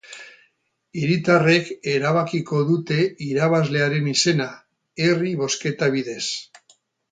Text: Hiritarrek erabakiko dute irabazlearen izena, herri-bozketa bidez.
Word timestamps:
Hiritarrek 1.01 1.69
erabakiko 1.91 2.63
dute 2.71 2.97
irabazlearen 3.27 4.09
izena, 4.15 4.49
herri-bozketa 5.07 5.93
bidez. 5.99 6.27